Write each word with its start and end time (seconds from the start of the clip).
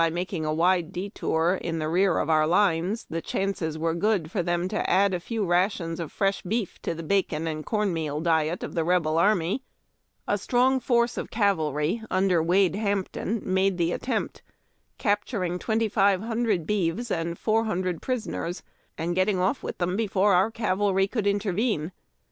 321 0.01 0.41
making 0.41 0.45
a 0.45 0.51
wide 0.51 0.91
detour 0.91 1.59
in 1.61 1.77
the 1.77 1.85
tear 1.87 2.17
of 2.17 2.27
our 2.27 2.47
lines 2.47 3.05
the 3.11 3.21
chances 3.21 3.77
were 3.77 3.93
good 3.93 4.31
for 4.31 4.41
them 4.41 4.67
to 4.67 4.89
add 4.89 5.13
a 5.13 5.19
few 5.19 5.45
rations 5.45 5.99
of 5.99 6.11
fresh 6.11 6.41
beef 6.41 6.81
to 6.81 6.95
the 6.95 7.03
bacon 7.03 7.45
and 7.45 7.67
corn 7.67 7.93
meal 7.93 8.19
diet 8.19 8.63
of 8.63 8.73
the 8.73 8.83
Rebel 8.83 9.19
army, 9.19 9.61
a 10.27 10.39
strong 10.39 10.79
force 10.79 11.17
of 11.19 11.29
cavalry 11.29 12.01
under 12.09 12.41
Wade 12.41 12.75
Hampton 12.75 13.43
made 13.45 13.77
the 13.77 13.91
attempt, 13.91 14.41
capturing 14.97 15.59
twenty 15.59 15.87
five 15.87 16.19
hundred 16.23 16.65
beeves 16.65 17.11
and 17.11 17.37
four 17.37 17.65
hundred 17.65 18.01
prisoners, 18.01 18.63
and 18.97 19.13
getting 19.15 19.37
off 19.39 19.61
with 19.61 19.77
them 19.77 19.95
before 19.95 20.33
our 20.33 20.49
cavalry 20.49 21.05
could 21.07 21.27
intervene. 21.27 21.91